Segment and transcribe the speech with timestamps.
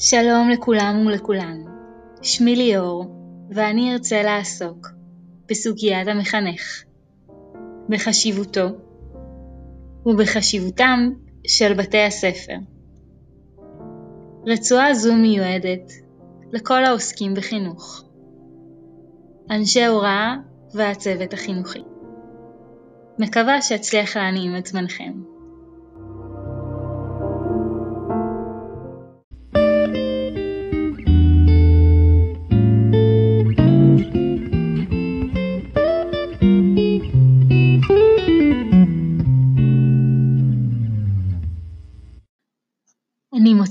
[0.00, 1.62] שלום לכולם ולכולן,
[2.22, 3.04] שמי ליאור,
[3.50, 4.88] ואני ארצה לעסוק
[5.48, 6.84] בסוגיית המחנך,
[7.88, 8.66] בחשיבותו
[10.06, 11.10] ובחשיבותם
[11.46, 12.56] של בתי הספר.
[14.46, 15.92] רצועה זו מיועדת
[16.52, 18.04] לכל העוסקים בחינוך,
[19.50, 20.36] אנשי הוראה
[20.74, 21.82] והצוות החינוכי.
[23.18, 25.37] מקווה שאצליח להנעים את זמנכם.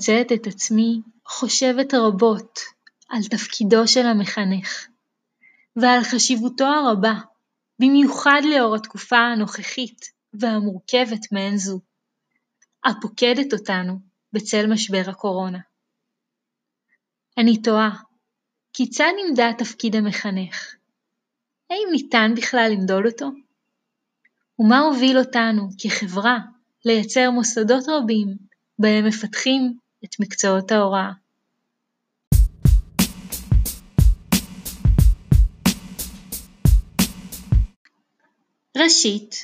[0.09, 2.59] מוצאת את עצמי חושבת רבות
[3.09, 4.87] על תפקידו של המחנך,
[5.75, 7.13] ועל חשיבותו הרבה,
[7.79, 11.79] במיוחד לאור התקופה הנוכחית והמורכבת מעין זו,
[12.85, 13.99] הפוקדת אותנו
[14.33, 15.59] בצל משבר הקורונה.
[17.37, 17.95] אני תוהה,
[18.73, 20.75] כיצד נמדד תפקיד המחנך?
[21.69, 23.29] האם ניתן בכלל למדוד אותו?
[24.59, 26.37] ומה הוביל אותנו כחברה
[26.85, 28.37] לייצר מוסדות רבים
[28.79, 31.11] בהם מפתחים את מקצועות ההוראה.
[38.77, 39.35] ראשית,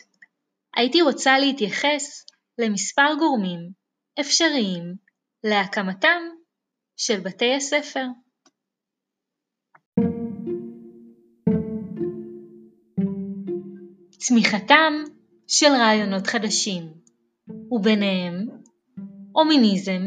[0.76, 2.26] הייתי רוצה להתייחס
[2.58, 3.70] למספר גורמים
[4.20, 4.96] אפשריים
[5.44, 6.22] להקמתם
[6.98, 8.06] של בתי הספר.
[14.18, 14.94] צמיחתם
[15.48, 16.94] של רעיונות חדשים,
[17.72, 18.48] וביניהם
[19.32, 20.02] הומיניזם,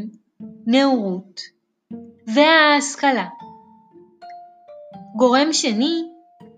[0.66, 1.40] נאורות
[2.34, 3.26] וההשכלה.
[5.16, 6.02] גורם שני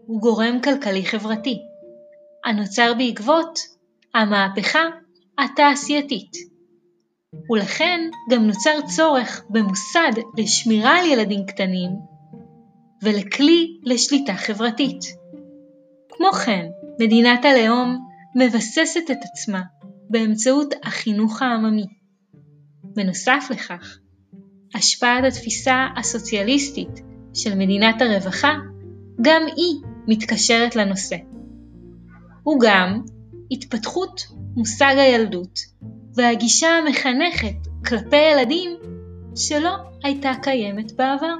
[0.06, 1.58] הוא גורם כלכלי-חברתי,
[2.44, 3.58] הנוצר בעקבות
[4.14, 4.82] המהפכה
[5.38, 6.36] התעשייתית.
[7.52, 11.90] ולכן גם נוצר צורך במוסד לשמירה על ילדים קטנים
[13.02, 15.00] ולכלי לשליטה חברתית.
[16.08, 16.66] כמו כן,
[17.00, 19.62] מדינת הלאום מבססת את עצמה
[20.10, 21.97] באמצעות החינוך העממי.
[22.98, 23.98] בנוסף לכך,
[24.74, 27.00] השפעת התפיסה הסוציאליסטית
[27.34, 28.54] של מדינת הרווחה
[29.22, 29.74] גם היא
[30.06, 31.16] מתקשרת לנושא.
[32.48, 33.02] וגם
[33.50, 34.26] התפתחות
[34.56, 35.58] מושג הילדות
[36.14, 38.70] והגישה המחנכת כלפי ילדים
[39.36, 41.34] שלא הייתה קיימת בעבר.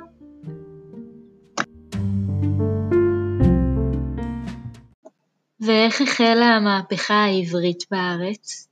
[5.61, 8.68] ואיך החלה המהפכה העברית בארץ?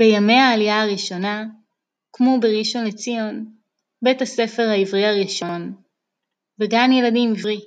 [0.00, 1.44] בימי העלייה הראשונה
[2.10, 3.54] הוקמו בראשון לציון
[4.02, 5.74] בית הספר העברי הראשון
[6.60, 7.60] וגן ילדים עברי.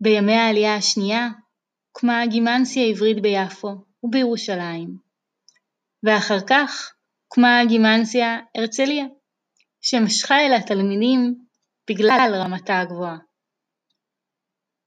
[0.00, 1.28] בימי העלייה השנייה
[1.88, 3.68] הוקמה הגימנסיה העברית ביפו
[4.02, 4.96] ובירושלים,
[6.02, 9.04] ואחר כך הוקמה הגימנסיה הרצליה,
[9.80, 11.44] שמשכה אליה תלמידים
[11.90, 13.18] בגלל רמתה הגבוהה.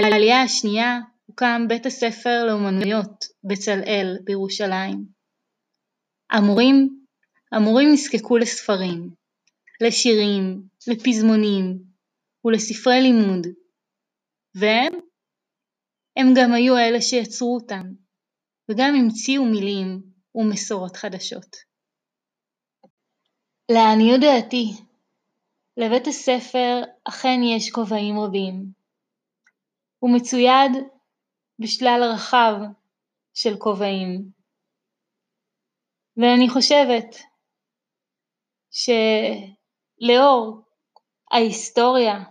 [0.01, 5.16] בעלייה השנייה הוקם בית הספר לאמנויות בצלאל בירושלים.
[6.31, 7.03] המורים,
[7.51, 9.09] המורים נזקקו לספרים,
[9.81, 11.77] לשירים, לפזמונים
[12.45, 13.47] ולספרי לימוד,
[14.55, 14.93] והם,
[16.17, 17.83] הם גם היו אלה שיצרו אותם,
[18.69, 20.01] וגם המציאו מילים
[20.35, 21.55] ומסורות חדשות.
[23.71, 24.73] לעניות דעתי,
[25.77, 28.65] לבית הספר אכן יש כובעים רבים.
[29.99, 30.71] הוא מצויד
[31.59, 32.53] בשלל רחב
[33.33, 34.36] של כובעים,
[36.17, 37.15] ואני חושבת
[38.71, 40.61] שלאור
[41.31, 42.23] ההיסטוריה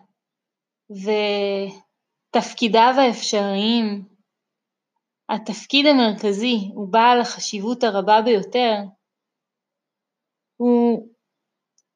[2.31, 4.09] ותפקידיו האפשריים,
[5.29, 8.75] התפקיד המרכזי ובעל החשיבות הרבה ביותר
[10.57, 11.15] הוא,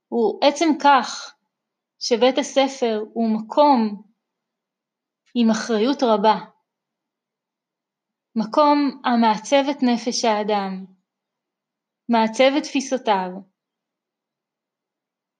[0.08, 1.34] הוא עצם כך
[1.98, 4.02] שבית הספר הוא מקום
[5.34, 6.38] עם אחריות רבה,
[8.36, 10.99] מקום המעצב את נפש האדם,
[12.12, 13.30] מעצב את תפיסותיו,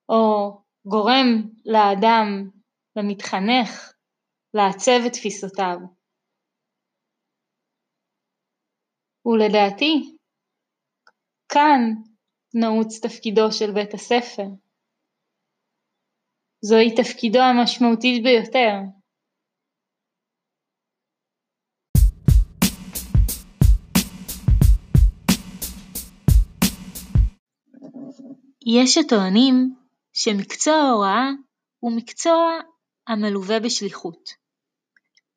[0.09, 0.51] או
[0.85, 1.27] גורם
[1.65, 2.49] לאדם,
[2.95, 3.93] למתחנך,
[4.53, 5.77] לעצב את תפיסותיו.
[9.25, 10.17] ולדעתי,
[11.49, 11.81] כאן
[12.53, 14.47] נעוץ תפקידו של בית הספר.
[16.61, 19.00] זוהי תפקידו המשמעותית ביותר.
[28.65, 29.75] יש הטוענים
[30.13, 31.29] שמקצוע ההוראה
[31.79, 32.59] הוא מקצוע
[33.07, 34.29] המלווה בשליחות,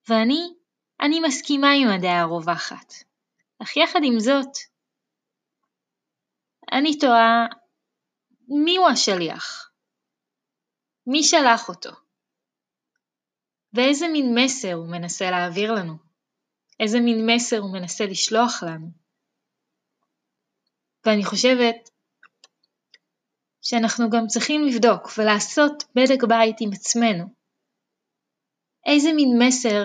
[0.08, 0.54] ואני
[1.00, 2.92] אני מסכימה עם הדעה הרווחת.
[3.62, 4.56] אך יחד עם זאת,
[6.72, 7.46] אני תוהה
[8.78, 9.70] הוא השליח?
[11.06, 11.90] מי שלח אותו?
[13.72, 15.96] ואיזה מין מסר הוא מנסה להעביר לנו?
[16.80, 18.90] איזה מין מסר הוא מנסה לשלוח לנו?
[21.06, 21.90] ואני חושבת
[23.66, 27.24] שאנחנו גם צריכים לבדוק ולעשות בדק בית עם עצמנו.
[28.86, 29.84] איזה מין מסר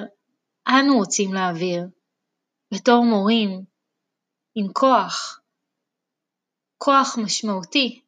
[0.67, 1.87] אנו רוצים להעביר
[2.73, 3.49] בתור מורים
[4.55, 5.41] עם כוח,
[6.77, 8.01] כוח משמעותי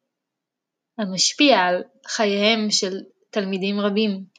[0.98, 4.31] המשפיע על חייהם של תלמידים רבים.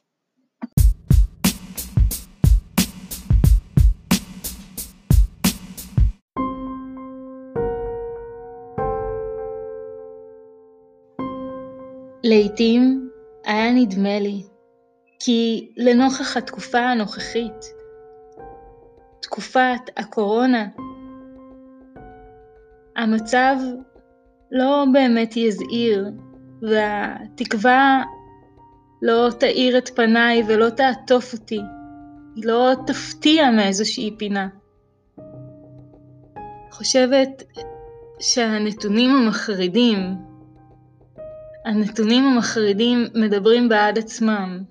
[12.54, 13.10] לעתים
[13.44, 14.42] היה נדמה לי
[15.18, 17.74] כי לנוכח התקופה הנוכחית,
[19.22, 20.66] תקופת הקורונה,
[22.96, 23.56] המצב
[24.50, 26.10] לא באמת יזהיר,
[26.62, 28.02] והתקווה
[29.02, 31.60] לא תאיר את פניי ולא תעטוף אותי,
[32.36, 34.48] היא לא תפתיע מאיזושהי פינה.
[36.70, 37.42] חושבת
[38.20, 39.98] שהנתונים המחרידים
[41.64, 44.62] הנתונים המחרידים מדברים בעד עצמם.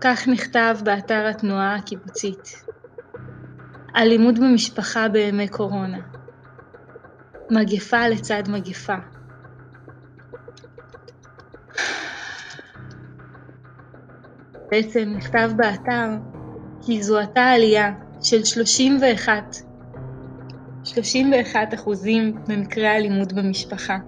[0.00, 2.64] כך נכתב באתר התנועה הקיבוצית.
[3.96, 5.98] אלימות במשפחה בימי קורונה.
[7.50, 8.94] מגפה לצד מגפה.
[14.70, 16.08] בעצם נכתב באתר
[16.82, 19.56] כי זוהתה עלייה של 31,
[20.84, 23.98] 31 אחוזים במקרי האלימות במשפחה.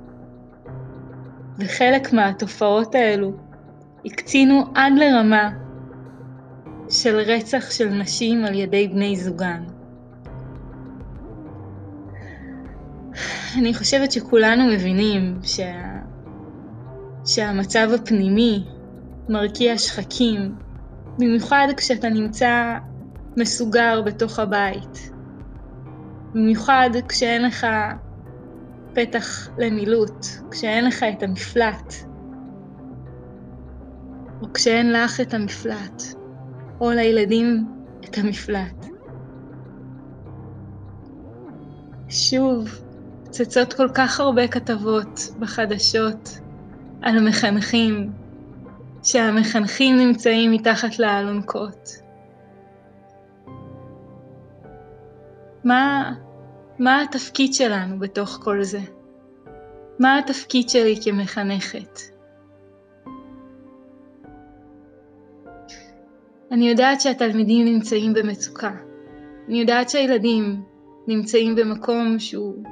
[1.64, 3.32] וחלק מהתופעות האלו
[4.04, 5.50] הקצינו עד לרמה
[6.90, 9.62] של רצח של נשים על ידי בני זוגן.
[13.58, 15.82] אני חושבת שכולנו מבינים שה...
[17.26, 18.64] שהמצב הפנימי
[19.28, 20.54] מרקיע שחקים,
[21.18, 22.76] במיוחד כשאתה נמצא
[23.36, 25.12] מסוגר בתוך הבית.
[26.34, 27.66] במיוחד כשאין לך
[28.94, 31.94] פתח למילוט, כשאין לך את המפלט,
[34.42, 36.02] או כשאין לך את המפלט,
[36.80, 37.66] או לילדים
[38.04, 38.86] את המפלט.
[42.08, 42.68] שוב,
[43.30, 46.38] צצות כל כך הרבה כתבות בחדשות
[47.02, 48.12] על המחנכים,
[49.02, 51.88] שהמחנכים נמצאים מתחת לאלונקות.
[55.64, 56.12] מה,
[56.82, 58.80] מה התפקיד שלנו בתוך כל זה?
[59.98, 62.00] מה התפקיד שלי כמחנכת?
[66.50, 68.70] אני יודעת שהתלמידים נמצאים במצוקה.
[69.48, 70.62] אני יודעת שהילדים
[71.08, 72.64] נמצאים במקום שהוא,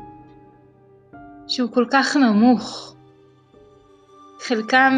[1.48, 2.94] שהוא כל כך נמוך.
[4.40, 4.92] חלקם,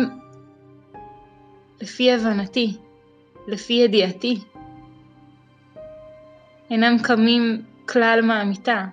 [1.81, 2.77] לפי הבנתי,
[3.47, 4.41] לפי ידיעתי,
[6.71, 8.87] אינם קמים כלל מהמיטה.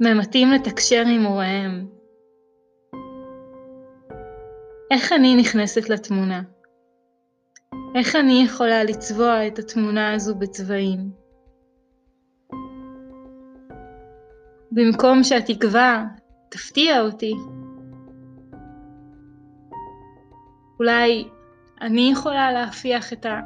[0.00, 1.86] ממתים לתקשר עם הוריהם.
[4.90, 6.42] איך אני נכנסת לתמונה?
[7.94, 11.10] איך אני יכולה לצבוע את התמונה הזו בצבעים?
[14.72, 16.04] במקום שהתקווה
[16.48, 17.34] תפתיע אותי,
[20.78, 21.28] אולי
[21.80, 23.40] אני יכולה להפיח את ה...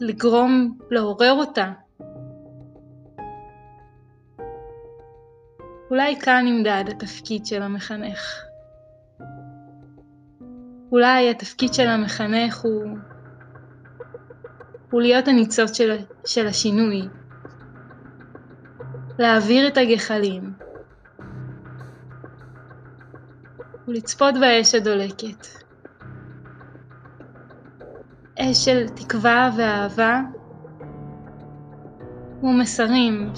[0.00, 1.72] לגרום, לעורר אותה.
[5.90, 8.44] אולי כאן נמדד התפקיד של המחנך.
[10.92, 12.98] אולי התפקיד של המחנך הוא,
[14.90, 17.08] הוא להיות הניצוץ של, של השינוי,
[19.18, 20.52] להעביר את הגחלים
[23.88, 25.46] ולצפות באש הדולקת.
[28.38, 30.20] אש של תקווה ואהבה
[32.42, 33.30] ומסרים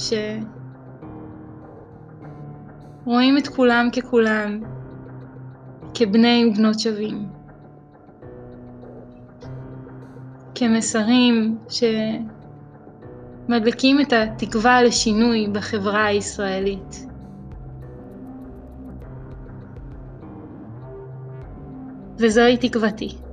[3.09, 4.61] שרואים את כולם ככולם,
[5.95, 7.29] כבני ובנות שווים.
[10.55, 11.59] כמסרים
[13.49, 17.07] שמדליקים את התקווה לשינוי בחברה הישראלית.
[22.19, 23.28] וזוהי תקוותי.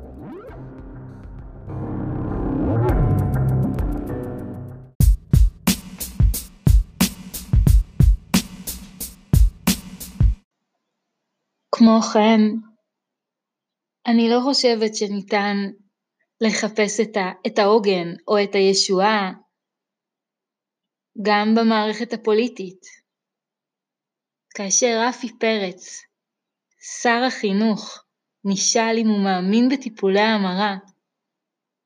[11.77, 12.41] כמו כן,
[14.07, 15.55] אני לא חושבת שניתן
[16.41, 16.99] לחפש
[17.47, 19.31] את העוגן או את הישועה
[21.25, 22.81] גם במערכת הפוליטית.
[24.55, 26.01] כאשר רפי פרץ,
[27.01, 28.03] שר החינוך,
[28.45, 30.75] נשאל אם הוא מאמין בטיפולי המרה,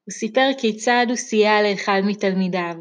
[0.04, 2.76] הוא סיפר כיצד הוא סייע לאחד מתלמידיו.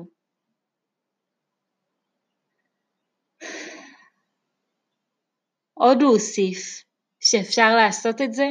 [5.74, 6.87] עוד הוא הוסיף
[7.30, 8.48] שאפשר לעשות את זה,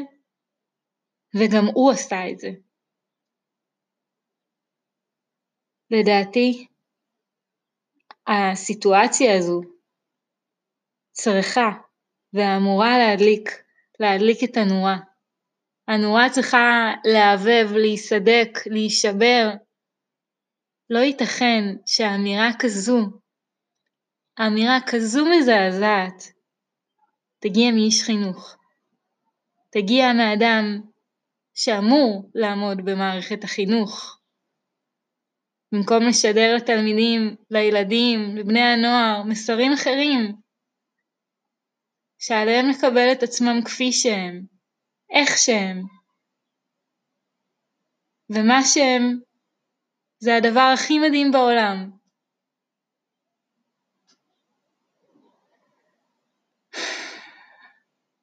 [1.35, 2.49] וגם הוא עשה את זה.
[5.91, 6.67] לדעתי,
[8.27, 9.61] הסיטואציה הזו
[11.11, 11.69] צריכה
[12.33, 13.49] ואמורה להדליק,
[13.99, 14.97] להדליק את הנורה.
[15.87, 19.45] הנורה צריכה להבהב, להיסדק, להישבר.
[20.89, 22.97] לא ייתכן שאמירה כזו,
[24.39, 26.33] אמירה כזו מזעזעת,
[27.39, 28.57] תגיע מאיש חינוך.
[29.69, 30.81] תגיע מאדם
[31.53, 34.19] שאמור לעמוד במערכת החינוך.
[35.71, 40.35] במקום לשדר לתלמידים, לילדים, לבני הנוער, מסרים אחרים,
[42.19, 44.45] שעליהם לקבל את עצמם כפי שהם,
[45.09, 45.81] איך שהם.
[48.29, 49.19] ומה שהם
[50.19, 51.96] זה הדבר הכי מדהים בעולם.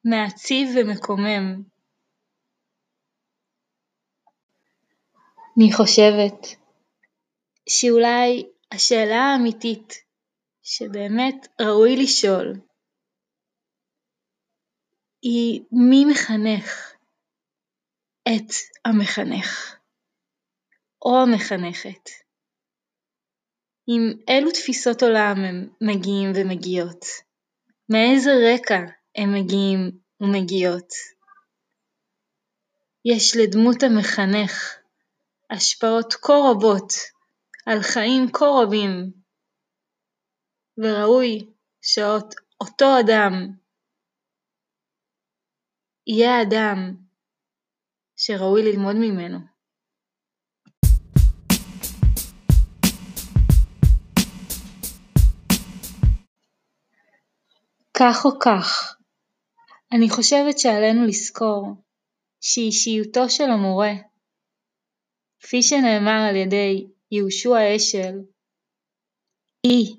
[0.04, 1.62] מעציב ומקומם.
[5.56, 6.46] אני חושבת
[7.68, 9.92] שאולי השאלה האמיתית
[10.62, 12.61] שבאמת ראוי לשאול
[15.23, 16.94] היא מי מחנך
[18.28, 18.50] את
[18.84, 19.76] המחנך
[21.04, 22.11] או המחנכת.
[23.87, 27.04] עם אילו תפיסות עולם הם מגיעים ומגיעות,
[27.88, 29.90] מאיזה רקע הם מגיעים
[30.21, 30.92] ומגיעות.
[33.04, 34.78] יש לדמות המחנך
[35.50, 36.92] השפעות כה רבות
[37.66, 39.12] על חיים כה רבים,
[40.78, 41.50] וראוי
[41.83, 43.33] שאותו אדם
[46.06, 46.97] יהיה אדם
[48.16, 49.38] שראוי ללמוד ממנו.
[57.94, 58.97] כך או כך,
[59.96, 61.84] אני חושבת שעלינו לזכור
[62.40, 63.92] שאישיותו של המורה,
[65.40, 68.14] כפי שנאמר על ידי יהושע אשל,
[69.62, 69.96] היא,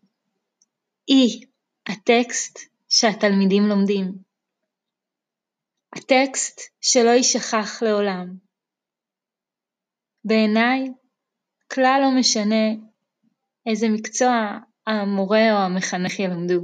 [1.08, 1.48] היא
[1.88, 2.60] הטקסט
[2.90, 4.06] שהתלמידים לומדים.
[5.96, 8.38] הטקסט שלא יישכח לעולם.
[10.24, 10.88] בעיניי,
[11.74, 12.66] כלל לא משנה
[13.70, 14.32] איזה מקצוע
[14.88, 16.62] המורה או המחנך ילמדו.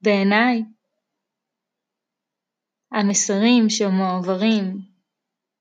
[0.00, 0.62] בעיניי,
[2.92, 4.78] המסרים שמועברים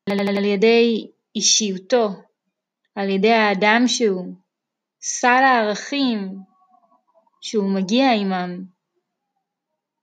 [0.09, 2.09] על ידי אישיותו,
[2.95, 4.33] על ידי האדם שהוא,
[5.01, 6.39] סל הערכים
[7.41, 8.65] שהוא מגיע עמם,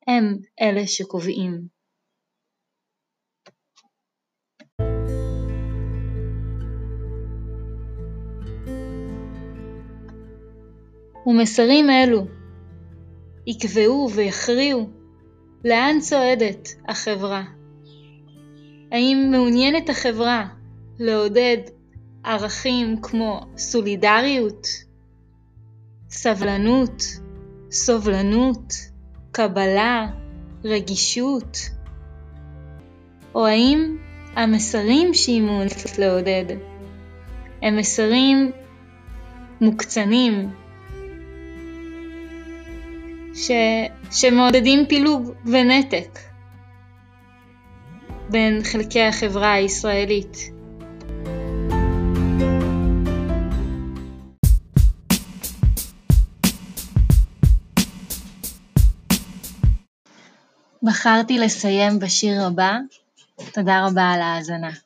[0.06, 1.68] הם אלה שקובעים.
[11.26, 12.26] ומסרים אלו
[13.47, 14.95] יקבעו ויכריעו
[15.66, 17.42] לאן צועדת החברה.
[18.92, 20.46] האם מעוניינת החברה
[20.99, 21.56] לעודד
[22.25, 24.66] ערכים כמו סולידריות,
[26.11, 27.02] סבלנות,
[27.70, 28.75] סובלנות,
[29.32, 30.06] קבלה,
[30.64, 31.58] רגישות?
[33.35, 33.96] או האם
[34.35, 36.56] המסרים שהיא מעוניינת לעודד
[37.62, 38.52] הם מסרים
[39.61, 40.50] מוקצנים,
[43.36, 43.50] ש...
[44.10, 46.18] שמעודדים פילוג ונתק
[48.30, 50.36] בין חלקי החברה הישראלית.
[60.82, 62.78] בחרתי לסיים בשיר הבא,
[63.52, 64.85] תודה רבה על ההאזנה.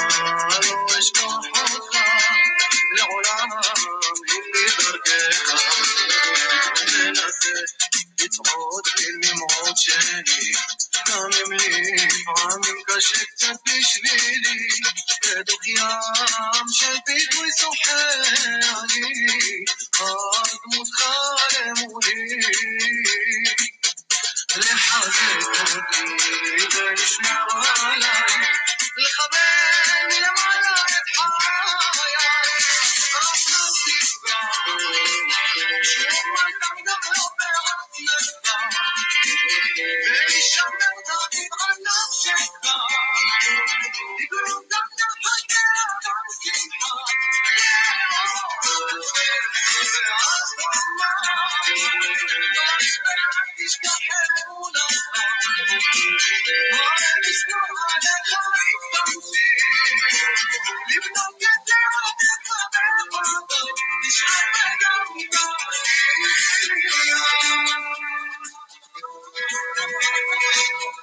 [12.27, 14.59] عمرك شفت بجميلي
[15.37, 19.09] يدك يا عم شبيت وسحاني
[19.93, 22.41] قد متخالموني